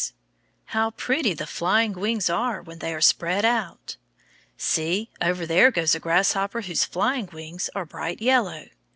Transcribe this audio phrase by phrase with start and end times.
[0.73, 3.97] How pretty the flying wings are when they are spread out!
[4.57, 8.65] See, over there goes a grasshopper whose flying wings are bright yellow.